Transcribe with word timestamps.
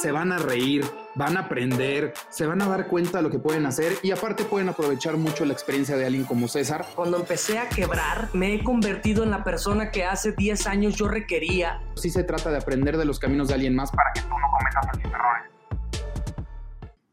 se 0.00 0.12
van 0.12 0.30
a 0.32 0.38
reír, 0.38 0.84
van 1.14 1.36
a 1.36 1.40
aprender, 1.40 2.12
se 2.28 2.46
van 2.46 2.60
a 2.62 2.68
dar 2.68 2.86
cuenta 2.86 3.18
de 3.18 3.22
lo 3.22 3.30
que 3.30 3.38
pueden 3.38 3.66
hacer 3.66 3.94
y 4.02 4.10
aparte 4.10 4.44
pueden 4.44 4.68
aprovechar 4.68 5.16
mucho 5.16 5.44
la 5.44 5.52
experiencia 5.52 5.96
de 5.96 6.04
alguien 6.06 6.24
como 6.24 6.48
César. 6.48 6.86
Cuando 6.94 7.16
empecé 7.16 7.58
a 7.58 7.68
quebrar, 7.68 8.28
me 8.34 8.54
he 8.54 8.62
convertido 8.62 9.24
en 9.24 9.30
la 9.30 9.42
persona 9.42 9.90
que 9.90 10.04
hace 10.04 10.32
10 10.32 10.66
años 10.66 10.96
yo 10.96 11.08
requería. 11.08 11.80
Sí 11.96 12.10
se 12.10 12.24
trata 12.24 12.50
de 12.50 12.58
aprender 12.58 12.96
de 12.96 13.04
los 13.04 13.18
caminos 13.18 13.48
de 13.48 13.54
alguien 13.54 13.74
más 13.74 13.90
para 13.90 14.12
que 14.12 14.20
tú 14.20 14.28
no 14.28 14.50
cometas 14.58 14.84
los 14.92 15.12
errores. 15.12 15.56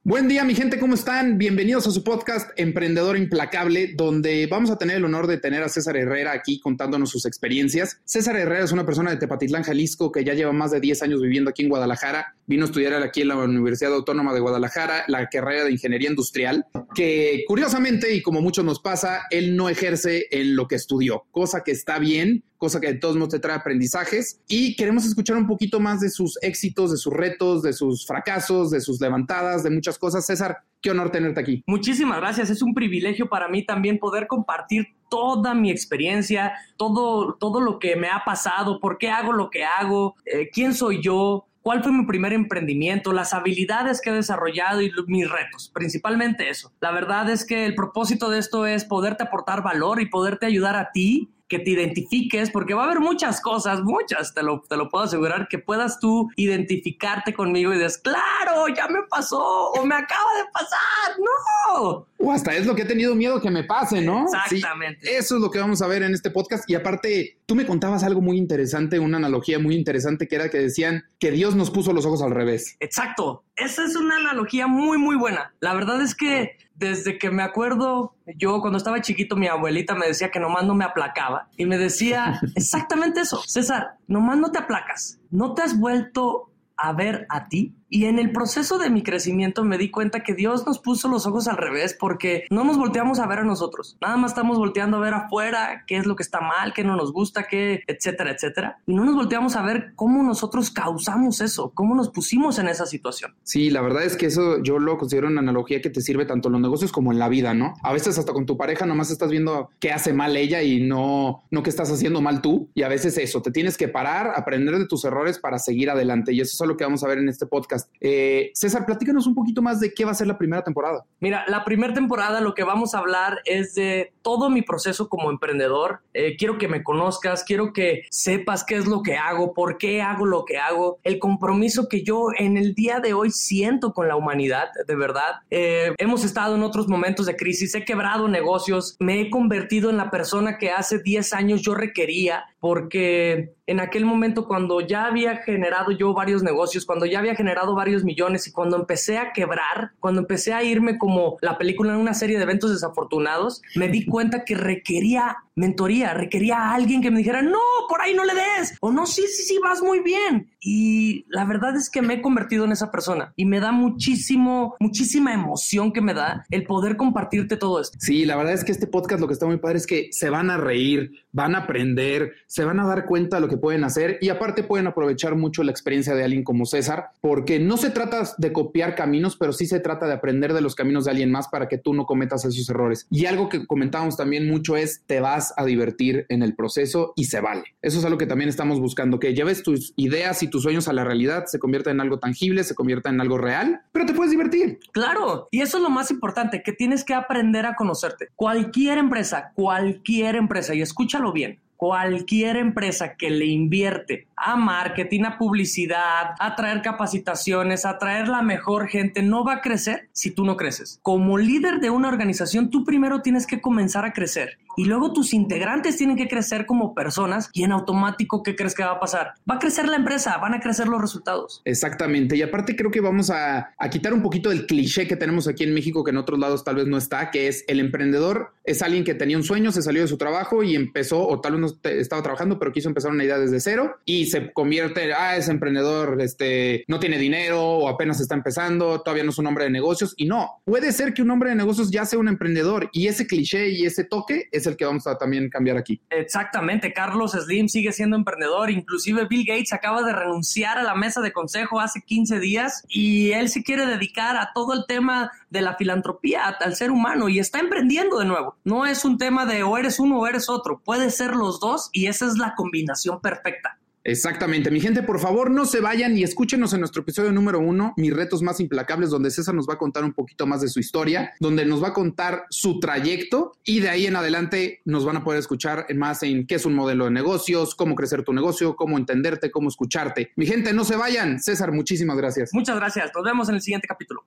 Buen 0.05 0.27
día, 0.27 0.43
mi 0.43 0.53
gente, 0.53 0.79
¿cómo 0.79 0.95
están? 0.95 1.37
Bienvenidos 1.37 1.87
a 1.87 1.91
su 1.91 2.03
podcast 2.03 2.51
Emprendedor 2.57 3.15
Implacable, 3.15 3.93
donde 3.95 4.47
vamos 4.47 4.69
a 4.69 4.77
tener 4.77 4.97
el 4.97 5.05
honor 5.05 5.27
de 5.27 5.37
tener 5.37 5.63
a 5.63 5.69
César 5.69 5.95
Herrera 5.95 6.33
aquí 6.33 6.59
contándonos 6.59 7.09
sus 7.09 7.25
experiencias. 7.25 8.01
César 8.03 8.35
Herrera 8.35 8.65
es 8.65 8.73
una 8.73 8.85
persona 8.85 9.11
de 9.11 9.15
Tepatitlán, 9.15 9.63
Jalisco, 9.63 10.11
que 10.11 10.25
ya 10.25 10.33
lleva 10.33 10.51
más 10.51 10.71
de 10.71 10.81
10 10.81 11.03
años 11.03 11.21
viviendo 11.21 11.51
aquí 11.51 11.63
en 11.63 11.69
Guadalajara. 11.69 12.35
Vino 12.45 12.63
a 12.63 12.65
estudiar 12.65 12.93
aquí 13.01 13.21
en 13.21 13.29
la 13.29 13.37
Universidad 13.37 13.93
Autónoma 13.93 14.33
de 14.33 14.41
Guadalajara 14.41 15.05
la 15.07 15.27
carrera 15.29 15.63
de 15.63 15.71
Ingeniería 15.71 16.09
Industrial, 16.09 16.65
que 16.93 17.43
curiosamente, 17.47 18.13
y 18.13 18.21
como 18.21 18.41
muchos 18.41 18.65
nos 18.65 18.79
pasa, 18.79 19.21
él 19.31 19.55
no 19.55 19.69
ejerce 19.69 20.25
en 20.29 20.55
lo 20.55 20.67
que 20.67 20.75
estudió, 20.75 21.23
cosa 21.31 21.63
que 21.63 21.71
está 21.71 21.99
bien, 21.99 22.43
cosa 22.57 22.79
que 22.79 22.87
de 22.87 22.99
todos 22.99 23.15
modos 23.15 23.33
te 23.33 23.39
trae 23.39 23.55
aprendizajes. 23.55 24.41
Y 24.47 24.75
queremos 24.75 25.05
escuchar 25.05 25.37
un 25.37 25.47
poquito 25.47 25.79
más 25.79 26.01
de 26.01 26.09
sus 26.09 26.37
éxitos, 26.41 26.91
de 26.91 26.97
sus 26.97 27.13
retos, 27.13 27.61
de 27.61 27.73
sus 27.73 28.05
fracasos, 28.05 28.71
de 28.71 28.81
sus 28.81 28.99
levantadas, 28.99 29.63
de 29.63 29.69
muchas 29.69 29.97
cosas. 29.97 30.25
César, 30.25 30.57
qué 30.81 30.91
honor 30.91 31.11
tenerte 31.11 31.39
aquí. 31.39 31.63
Muchísimas 31.65 32.19
gracias. 32.19 32.49
Es 32.49 32.61
un 32.61 32.73
privilegio 32.73 33.29
para 33.29 33.47
mí 33.47 33.65
también 33.65 33.99
poder 33.99 34.27
compartir 34.27 34.87
toda 35.09 35.53
mi 35.53 35.71
experiencia, 35.71 36.53
todo, 36.77 37.35
todo 37.39 37.61
lo 37.61 37.79
que 37.79 37.95
me 37.95 38.07
ha 38.07 38.23
pasado, 38.25 38.79
por 38.79 38.97
qué 38.97 39.09
hago 39.09 39.31
lo 39.31 39.49
que 39.49 39.63
hago, 39.63 40.15
eh, 40.25 40.49
quién 40.51 40.73
soy 40.73 41.01
yo, 41.01 41.45
cuál 41.63 41.81
fue 41.81 41.91
mi 41.91 42.05
primer 42.05 42.33
emprendimiento, 42.33 43.13
las 43.13 43.33
habilidades 43.33 44.01
que 44.01 44.11
he 44.11 44.13
desarrollado 44.13 44.81
y 44.81 44.91
mis 45.07 45.29
retos, 45.29 45.71
principalmente 45.73 46.49
eso. 46.49 46.71
La 46.79 46.91
verdad 46.91 47.29
es 47.29 47.45
que 47.45 47.65
el 47.65 47.73
propósito 47.73 48.29
de 48.29 48.39
esto 48.39 48.67
es 48.67 48.85
poderte 48.85 49.23
aportar 49.23 49.63
valor 49.63 50.01
y 50.01 50.05
poderte 50.05 50.45
ayudar 50.45 50.75
a 50.75 50.91
ti 50.91 51.33
que 51.47 51.59
te 51.59 51.71
identifiques, 51.71 52.49
porque 52.49 52.73
va 52.73 52.83
a 52.83 52.85
haber 52.85 52.99
muchas 52.99 53.39
cosas, 53.39 53.81
muchas, 53.83 54.33
te 54.33 54.41
lo, 54.41 54.61
te 54.61 54.75
lo 54.75 54.89
puedo 54.89 55.05
asegurar, 55.05 55.47
que 55.47 55.59
puedas 55.59 55.99
tú 55.99 56.29
identificarte 56.35 57.33
conmigo 57.33 57.71
y 57.71 57.77
dices, 57.77 57.99
claro, 57.99 58.67
ya 58.75 58.87
me 58.87 59.03
pasó 59.09 59.69
o 59.71 59.85
me 59.85 59.93
acaba 59.93 60.33
de 60.37 60.51
pasar, 60.51 61.19
no. 61.19 62.07
O 62.25 62.31
hasta 62.31 62.55
es 62.55 62.65
lo 62.65 62.73
que 62.73 62.83
he 62.83 62.85
tenido 62.85 63.15
miedo 63.15 63.41
que 63.41 63.51
me 63.51 63.65
pase, 63.65 64.01
¿no? 64.01 64.23
Exactamente. 64.23 65.17
eso 65.17 65.35
es 65.35 65.41
lo 65.41 65.51
que 65.51 65.59
vamos 65.59 65.81
a 65.81 65.87
ver 65.87 66.03
en 66.03 66.13
este 66.13 66.31
podcast. 66.31 66.69
Y 66.69 66.75
aparte, 66.75 67.37
tú 67.45 67.53
me 67.53 67.65
contabas 67.65 68.03
algo 68.03 68.21
muy 68.21 68.37
interesante, 68.37 68.97
una 68.97 69.17
analogía 69.17 69.59
muy 69.59 69.75
interesante, 69.75 70.29
que 70.29 70.35
era 70.35 70.49
que 70.49 70.57
decían 70.57 71.03
que 71.19 71.31
Dios 71.31 71.53
nos 71.55 71.69
puso 71.69 71.91
los 71.91 72.05
ojos 72.05 72.21
al 72.21 72.31
revés. 72.31 72.77
Exacto. 72.79 73.43
Esa 73.57 73.83
es 73.83 73.97
una 73.97 74.15
analogía 74.15 74.67
muy, 74.67 74.97
muy 74.97 75.17
buena. 75.17 75.53
La 75.59 75.73
verdad 75.73 76.01
es 76.01 76.15
que 76.15 76.55
desde 76.75 77.17
que 77.17 77.29
me 77.29 77.43
acuerdo, 77.43 78.15
yo 78.37 78.61
cuando 78.61 78.77
estaba 78.77 79.01
chiquito, 79.01 79.35
mi 79.35 79.47
abuelita 79.47 79.93
me 79.93 80.07
decía 80.07 80.31
que 80.31 80.39
nomás 80.39 80.63
no 80.63 80.75
me 80.75 80.85
aplacaba 80.85 81.49
y 81.57 81.65
me 81.65 81.77
decía 81.77 82.39
exactamente 82.55 83.19
eso. 83.19 83.43
César, 83.45 83.97
nomás 84.07 84.37
no 84.37 84.49
te 84.49 84.59
aplacas. 84.59 85.19
¿No 85.29 85.53
te 85.53 85.61
has 85.61 85.77
vuelto 85.77 86.53
a 86.77 86.93
ver 86.93 87.25
a 87.29 87.47
ti? 87.49 87.75
Y 87.93 88.05
en 88.05 88.17
el 88.17 88.31
proceso 88.31 88.79
de 88.79 88.89
mi 88.89 89.03
crecimiento 89.03 89.63
me 89.63 89.77
di 89.77 89.91
cuenta 89.91 90.23
que 90.23 90.33
Dios 90.33 90.65
nos 90.65 90.79
puso 90.79 91.07
los 91.09 91.27
ojos 91.27 91.47
al 91.47 91.57
revés 91.57 91.95
porque 91.99 92.45
no 92.49 92.63
nos 92.63 92.75
volteamos 92.75 93.19
a 93.19 93.27
ver 93.27 93.37
a 93.37 93.43
nosotros. 93.43 93.97
Nada 94.01 94.17
más 94.17 94.31
estamos 94.31 94.57
volteando 94.57 94.97
a 94.97 94.99
ver 94.99 95.13
afuera 95.13 95.83
qué 95.85 95.97
es 95.97 96.07
lo 96.07 96.15
que 96.15 96.23
está 96.23 96.41
mal, 96.41 96.73
qué 96.73 96.83
no 96.83 96.95
nos 96.95 97.13
gusta, 97.13 97.45
qué, 97.47 97.83
etcétera, 97.85 98.31
etcétera. 98.31 98.79
Y 98.87 98.95
no 98.95 99.05
nos 99.05 99.13
volteamos 99.13 99.55
a 99.55 99.61
ver 99.61 99.93
cómo 99.95 100.23
nosotros 100.23 100.71
causamos 100.71 101.39
eso, 101.39 101.71
cómo 101.75 101.93
nos 101.93 102.09
pusimos 102.09 102.57
en 102.57 102.67
esa 102.67 102.87
situación. 102.87 103.35
Sí, 103.43 103.69
la 103.69 103.81
verdad 103.81 104.01
es 104.01 104.17
que 104.17 104.25
eso 104.25 104.63
yo 104.63 104.79
lo 104.79 104.97
considero 104.97 105.27
una 105.27 105.41
analogía 105.41 105.79
que 105.79 105.91
te 105.91 106.01
sirve 106.01 106.25
tanto 106.25 106.49
en 106.49 106.53
los 106.53 106.61
negocios 106.61 106.91
como 106.91 107.11
en 107.11 107.19
la 107.19 107.29
vida, 107.29 107.53
¿no? 107.53 107.75
A 107.83 107.93
veces 107.93 108.17
hasta 108.17 108.33
con 108.33 108.47
tu 108.47 108.57
pareja 108.57 108.87
nomás 108.87 109.11
estás 109.11 109.29
viendo 109.29 109.69
qué 109.79 109.91
hace 109.91 110.13
mal 110.13 110.35
ella 110.35 110.63
y 110.63 110.81
no, 110.81 111.43
no 111.51 111.61
qué 111.61 111.69
estás 111.69 111.91
haciendo 111.91 112.21
mal 112.21 112.41
tú. 112.41 112.71
Y 112.73 112.81
a 112.81 112.87
veces 112.87 113.19
eso, 113.19 113.43
te 113.43 113.51
tienes 113.51 113.77
que 113.77 113.87
parar, 113.87 114.33
aprender 114.35 114.79
de 114.79 114.87
tus 114.87 115.05
errores 115.05 115.37
para 115.37 115.59
seguir 115.59 115.91
adelante. 115.91 116.33
Y 116.33 116.41
eso 116.41 116.63
es 116.63 116.67
lo 116.67 116.75
que 116.75 116.85
vamos 116.85 117.03
a 117.03 117.07
ver 117.07 117.19
en 117.19 117.29
este 117.29 117.45
podcast. 117.45 117.82
Eh, 117.99 118.51
César, 118.53 118.85
platícanos 118.85 119.27
un 119.27 119.35
poquito 119.35 119.61
más 119.61 119.79
de 119.79 119.93
qué 119.93 120.03
va 120.05 120.11
a 120.11 120.15
ser 120.15 120.27
la 120.27 120.37
primera 120.37 120.63
temporada. 120.63 121.05
Mira, 121.19 121.45
la 121.47 121.63
primera 121.63 121.93
temporada 121.93 122.41
lo 122.41 122.53
que 122.53 122.63
vamos 122.63 122.93
a 122.93 122.99
hablar 122.99 123.39
es 123.45 123.75
de 123.75 124.13
todo 124.21 124.49
mi 124.49 124.61
proceso 124.61 125.07
como 125.07 125.31
emprendedor. 125.31 126.01
Eh, 126.13 126.35
quiero 126.37 126.57
que 126.57 126.67
me 126.67 126.83
conozcas, 126.83 127.43
quiero 127.43 127.71
que 127.71 128.03
sepas 128.09 128.63
qué 128.63 128.75
es 128.75 128.87
lo 128.87 129.01
que 129.01 129.15
hago, 129.15 129.53
por 129.53 129.77
qué 129.77 130.01
hago 130.01 130.25
lo 130.25 130.45
que 130.45 130.57
hago, 130.57 130.99
el 131.03 131.19
compromiso 131.19 131.87
que 131.87 132.03
yo 132.03 132.27
en 132.37 132.57
el 132.57 132.73
día 132.73 132.99
de 132.99 133.13
hoy 133.13 133.31
siento 133.31 133.93
con 133.93 134.07
la 134.07 134.15
humanidad, 134.15 134.69
de 134.85 134.95
verdad. 134.95 135.41
Eh, 135.49 135.93
hemos 135.97 136.25
estado 136.25 136.55
en 136.55 136.63
otros 136.63 136.87
momentos 136.87 137.25
de 137.25 137.35
crisis, 137.35 137.73
he 137.75 137.85
quebrado 137.85 138.27
negocios, 138.27 138.95
me 138.99 139.21
he 139.21 139.29
convertido 139.29 139.89
en 139.89 139.97
la 139.97 140.11
persona 140.11 140.57
que 140.57 140.71
hace 140.71 140.99
10 140.99 141.33
años 141.33 141.61
yo 141.61 141.73
requería 141.73 142.45
porque 142.63 143.55
en 143.67 143.81
aquel 143.81 144.05
momento 144.05 144.47
cuando 144.47 144.79
ya 144.79 145.05
había 145.05 145.35
generado 145.35 145.91
yo 145.91 146.13
varios 146.13 146.43
negocios, 146.43 146.85
cuando 146.85 147.05
ya 147.05 147.19
había 147.19 147.35
generado 147.35 147.75
varios 147.75 148.05
millones 148.05 148.47
y 148.47 148.53
cuando 148.53 148.77
empecé 148.77 149.17
a 149.17 149.33
quebrar, 149.33 149.91
cuando 149.99 150.21
empecé 150.21 150.53
a 150.53 150.63
irme 150.63 150.97
como 150.97 151.35
la 151.41 151.57
película 151.57 151.91
en 151.91 151.99
una 151.99 152.13
serie 152.13 152.37
de 152.37 152.43
eventos 152.43 152.71
desafortunados, 152.71 153.61
me 153.75 153.89
di 153.89 154.05
cuenta 154.05 154.45
que 154.45 154.55
requería 154.55 155.43
mentoría, 155.55 156.13
requería 156.13 156.57
a 156.57 156.73
alguien 156.73 157.01
que 157.01 157.11
me 157.11 157.19
dijera, 157.19 157.41
no, 157.41 157.59
por 157.87 158.01
ahí 158.01 158.13
no 158.13 158.25
le 158.25 158.33
des, 158.33 158.75
o 158.81 158.91
no, 158.91 159.05
sí, 159.05 159.23
sí, 159.27 159.43
sí, 159.43 159.59
vas 159.61 159.81
muy 159.81 159.99
bien. 159.99 160.49
Y 160.59 161.25
la 161.29 161.45
verdad 161.45 161.75
es 161.75 161.89
que 161.89 162.01
me 162.01 162.15
he 162.15 162.21
convertido 162.21 162.65
en 162.65 162.71
esa 162.71 162.91
persona 162.91 163.33
y 163.35 163.45
me 163.45 163.59
da 163.59 163.71
muchísimo, 163.71 164.75
muchísima 164.79 165.33
emoción 165.33 165.91
que 165.91 166.01
me 166.01 166.13
da 166.13 166.45
el 166.49 166.63
poder 166.63 166.97
compartirte 166.97 167.57
todo 167.57 167.79
esto. 167.79 167.97
Sí, 167.99 168.25
la 168.25 168.35
verdad 168.35 168.53
es 168.53 168.63
que 168.63 168.71
este 168.71 168.87
podcast 168.87 169.21
lo 169.21 169.27
que 169.27 169.33
está 169.33 169.45
muy 169.45 169.57
padre 169.57 169.77
es 169.77 169.85
que 169.85 170.07
se 170.11 170.29
van 170.29 170.49
a 170.49 170.57
reír, 170.57 171.11
van 171.31 171.55
a 171.55 171.59
aprender, 171.59 172.33
se 172.53 172.63
van 172.65 172.79
a 172.79 172.85
dar 172.85 173.05
cuenta 173.05 173.37
de 173.37 173.41
lo 173.41 173.47
que 173.47 173.57
pueden 173.57 173.83
hacer 173.83 174.19
y 174.21 174.29
aparte 174.29 174.61
pueden 174.61 174.85
aprovechar 174.85 175.35
mucho 175.35 175.63
la 175.63 175.71
experiencia 175.71 176.13
de 176.13 176.23
alguien 176.23 176.43
como 176.43 176.67
César, 176.67 177.07
porque 177.19 177.59
no 177.59 177.77
se 177.77 177.89
trata 177.89 178.21
de 178.37 178.53
copiar 178.53 178.93
caminos, 178.93 179.35
pero 179.35 179.53
sí 179.53 179.65
se 179.65 179.79
trata 179.79 180.05
de 180.05 180.13
aprender 180.13 180.53
de 180.53 180.61
los 180.61 180.75
caminos 180.75 181.05
de 181.05 181.11
alguien 181.11 181.31
más 181.31 181.47
para 181.47 181.67
que 181.67 181.79
tú 181.79 181.95
no 181.95 182.05
cometas 182.05 182.45
esos 182.45 182.69
errores. 182.69 183.07
Y 183.09 183.25
algo 183.25 183.49
que 183.49 183.65
comentábamos 183.65 184.17
también 184.17 184.47
mucho 184.47 184.77
es 184.77 185.01
te 185.07 185.19
vas 185.19 185.51
a 185.57 185.65
divertir 185.65 186.27
en 186.29 186.43
el 186.43 186.53
proceso 186.53 187.13
y 187.15 187.25
se 187.25 187.41
vale. 187.41 187.63
Eso 187.81 187.97
es 187.97 188.05
algo 188.05 188.19
que 188.19 188.27
también 188.27 188.49
estamos 188.49 188.79
buscando, 188.79 189.19
que 189.19 189.33
lleves 189.33 189.63
tus 189.63 189.93
ideas 189.95 190.43
y 190.43 190.47
tus 190.47 190.61
sueños 190.61 190.87
a 190.87 190.93
la 190.93 191.03
realidad, 191.03 191.45
se 191.47 191.57
convierta 191.57 191.89
en 191.89 192.01
algo 192.01 192.19
tangible, 192.19 192.63
se 192.63 192.75
convierta 192.75 193.09
en 193.09 193.19
algo 193.19 193.39
real, 193.39 193.81
pero 193.91 194.05
te 194.05 194.13
puedes 194.13 194.29
divertir. 194.29 194.77
Claro, 194.91 195.47
y 195.49 195.61
eso 195.61 195.77
es 195.77 195.83
lo 195.83 195.89
más 195.89 196.11
importante, 196.11 196.61
que 196.61 196.71
tienes 196.71 197.03
que 197.03 197.15
aprender 197.15 197.65
a 197.65 197.75
conocerte. 197.75 198.27
Cualquier 198.35 198.99
empresa, 198.99 199.53
cualquier 199.55 200.35
empresa, 200.35 200.75
y 200.75 200.83
escúchalo 200.83 201.33
bien, 201.33 201.62
cualquier 201.83 202.55
empresa 202.55 203.17
que 203.17 203.29
le 203.29 203.45
invierte 203.45 204.25
a 204.43 204.55
marketing, 204.55 205.23
a 205.23 205.37
publicidad, 205.37 206.35
a 206.39 206.55
traer 206.55 206.81
capacitaciones, 206.81 207.85
a 207.85 207.97
traer 207.97 208.27
la 208.27 208.41
mejor 208.41 208.87
gente, 208.87 209.21
no 209.21 209.43
va 209.43 209.53
a 209.53 209.61
crecer 209.61 210.09
si 210.11 210.31
tú 210.31 210.45
no 210.45 210.57
creces. 210.57 210.99
Como 211.01 211.37
líder 211.37 211.79
de 211.79 211.89
una 211.89 212.09
organización, 212.09 212.69
tú 212.69 212.83
primero 212.83 213.21
tienes 213.21 213.47
que 213.47 213.61
comenzar 213.61 214.05
a 214.05 214.13
crecer 214.13 214.57
y 214.75 214.85
luego 214.85 215.13
tus 215.13 215.33
integrantes 215.33 215.97
tienen 215.97 216.17
que 216.17 216.27
crecer 216.27 216.65
como 216.65 216.93
personas 216.93 217.49
y 217.53 217.63
en 217.63 217.71
automático, 217.71 218.43
¿qué 218.43 218.55
crees 218.55 218.73
que 218.73 218.83
va 218.83 218.91
a 218.91 218.99
pasar? 218.99 219.33
Va 219.49 219.55
a 219.55 219.59
crecer 219.59 219.87
la 219.87 219.97
empresa, 219.97 220.37
van 220.37 220.53
a 220.53 220.59
crecer 220.59 220.87
los 220.87 220.99
resultados. 220.99 221.61
Exactamente. 221.65 222.35
Y 222.35 222.41
aparte 222.41 222.75
creo 222.75 222.91
que 222.91 223.01
vamos 223.01 223.29
a, 223.29 223.73
quitar 223.91 224.13
un 224.13 224.23
poquito 224.23 224.49
del 224.49 224.65
cliché 224.65 225.07
que 225.07 225.15
tenemos 225.15 225.47
aquí 225.47 225.63
en 225.63 225.73
México, 225.73 226.03
que 226.03 226.11
en 226.11 226.17
otros 226.17 226.39
lados 226.39 226.63
tal 226.63 226.75
vez 226.75 226.87
no 226.87 226.97
está, 226.97 227.31
que 227.31 227.47
es 227.47 227.63
el 227.67 227.79
emprendedor 227.79 228.53
es 228.63 228.81
alguien 228.81 229.03
que 229.03 229.13
tenía 229.13 229.37
un 229.37 229.43
sueño, 229.43 229.71
se 229.71 229.81
salió 229.81 230.01
de 230.01 230.07
su 230.07 230.17
trabajo 230.17 230.63
y 230.63 230.75
empezó, 230.75 231.27
o 231.27 231.41
tal 231.41 231.53
vez 231.53 231.61
no 231.61 231.89
estaba 231.89 232.23
trabajando, 232.23 232.59
pero 232.59 232.71
quiso 232.71 232.87
empezar 232.87 233.11
una 233.11 233.23
idea 233.23 233.37
desde 233.37 233.59
cero 233.59 233.97
y 234.05 234.27
se 234.33 234.51
convierte, 234.51 235.13
ah, 235.13 235.37
es 235.37 235.47
emprendedor, 235.47 236.19
este, 236.19 236.83
no 236.87 236.99
tiene 236.99 237.19
dinero 237.19 237.61
o 237.61 237.87
apenas 237.87 238.19
está 238.19 238.33
empezando, 238.33 239.01
todavía 239.01 239.23
no 239.23 239.29
es 239.29 239.37
un 239.37 239.45
hombre 239.45 239.65
de 239.65 239.69
negocios. 239.69 240.15
Y 240.17 240.25
no, 240.25 240.59
puede 240.65 240.91
ser 240.91 241.13
que 241.13 241.21
un 241.21 241.29
hombre 241.29 241.51
de 241.51 241.55
negocios 241.55 241.91
ya 241.91 242.03
sea 242.03 242.17
un 242.17 242.27
emprendedor 242.27 242.89
y 242.93 243.07
ese 243.07 243.27
cliché 243.27 243.69
y 243.69 243.85
ese 243.85 244.05
toque 244.05 244.49
es 244.51 244.65
el 244.65 244.75
que 244.75 244.85
vamos 244.85 245.05
a 245.05 245.19
también 245.19 245.49
cambiar 245.49 245.77
aquí. 245.77 246.01
Exactamente, 246.09 246.93
Carlos 246.93 247.33
Slim 247.33 247.69
sigue 247.69 247.91
siendo 247.91 248.15
emprendedor, 248.15 248.71
inclusive 248.71 249.27
Bill 249.27 249.45
Gates 249.45 249.71
acaba 249.71 250.01
de 250.01 250.13
renunciar 250.13 250.79
a 250.79 250.83
la 250.83 250.95
mesa 250.95 251.21
de 251.21 251.31
consejo 251.31 251.79
hace 251.79 252.01
15 252.01 252.39
días 252.39 252.83
y 252.89 253.33
él 253.33 253.49
se 253.49 253.61
quiere 253.61 253.85
dedicar 253.85 254.35
a 254.35 254.49
todo 254.55 254.73
el 254.73 254.85
tema 254.87 255.31
de 255.51 255.61
la 255.61 255.75
filantropía 255.75 256.47
al 256.47 256.75
ser 256.75 256.89
humano 256.89 257.29
y 257.29 257.37
está 257.37 257.59
emprendiendo 257.59 258.17
de 258.17 258.25
nuevo. 258.25 258.57
No 258.63 258.87
es 258.87 259.05
un 259.05 259.19
tema 259.19 259.45
de 259.45 259.61
o 259.61 259.77
eres 259.77 259.99
uno 259.99 260.17
o 260.17 260.25
eres 260.25 260.49
otro, 260.49 260.81
puede 260.83 261.11
ser 261.11 261.35
los 261.35 261.59
dos 261.59 261.91
y 261.91 262.07
esa 262.07 262.25
es 262.25 262.39
la 262.39 262.55
combinación 262.55 263.21
perfecta. 263.21 263.77
Exactamente. 264.03 264.69
Mi 264.69 264.81
gente, 264.81 265.01
por 265.03 265.19
favor, 265.19 265.49
no 265.49 265.65
se 265.65 265.79
vayan 265.79 266.17
y 266.17 266.23
escúchenos 266.23 266.73
en 266.73 266.81
nuestro 266.81 267.01
episodio 267.01 267.31
número 267.31 267.59
uno, 267.59 267.93
Mis 267.97 268.13
retos 268.13 268.41
más 268.41 268.59
implacables, 268.59 269.09
donde 269.09 269.31
César 269.31 269.55
nos 269.55 269.67
va 269.67 269.75
a 269.75 269.77
contar 269.77 270.03
un 270.03 270.13
poquito 270.13 270.45
más 270.45 270.61
de 270.61 270.67
su 270.67 270.79
historia, 270.79 271.33
donde 271.39 271.65
nos 271.65 271.81
va 271.81 271.89
a 271.89 271.93
contar 271.93 272.45
su 272.49 272.79
trayecto 272.79 273.53
y 273.63 273.79
de 273.79 273.89
ahí 273.89 274.05
en 274.05 274.15
adelante 274.15 274.81
nos 274.85 275.05
van 275.05 275.17
a 275.17 275.23
poder 275.23 275.39
escuchar 275.39 275.85
más 275.95 276.23
en 276.23 276.45
qué 276.45 276.55
es 276.55 276.65
un 276.65 276.73
modelo 276.73 277.05
de 277.05 277.11
negocios, 277.11 277.75
cómo 277.75 277.95
crecer 277.95 278.23
tu 278.23 278.33
negocio, 278.33 278.75
cómo 278.75 278.97
entenderte, 278.97 279.51
cómo 279.51 279.69
escucharte. 279.69 280.31
Mi 280.35 280.45
gente, 280.45 280.73
no 280.73 280.83
se 280.83 280.95
vayan. 280.95 281.39
César, 281.39 281.71
muchísimas 281.71 282.17
gracias. 282.17 282.49
Muchas 282.53 282.75
gracias. 282.75 283.11
Nos 283.15 283.23
vemos 283.23 283.49
en 283.49 283.55
el 283.55 283.61
siguiente 283.61 283.87
capítulo. 283.87 284.25